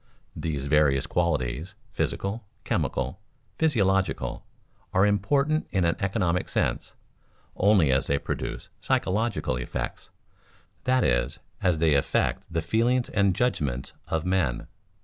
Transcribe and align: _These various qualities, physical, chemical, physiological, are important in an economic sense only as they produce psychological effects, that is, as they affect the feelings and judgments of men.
_These 0.35 0.65
various 0.65 1.05
qualities, 1.05 1.75
physical, 1.91 2.43
chemical, 2.63 3.19
physiological, 3.59 4.43
are 4.95 5.05
important 5.05 5.67
in 5.69 5.85
an 5.85 5.95
economic 5.99 6.49
sense 6.49 6.95
only 7.55 7.91
as 7.91 8.07
they 8.07 8.17
produce 8.17 8.69
psychological 8.79 9.57
effects, 9.57 10.09
that 10.85 11.03
is, 11.03 11.37
as 11.61 11.77
they 11.77 11.93
affect 11.93 12.51
the 12.51 12.63
feelings 12.63 13.09
and 13.09 13.35
judgments 13.35 13.93
of 14.07 14.25
men. 14.25 14.65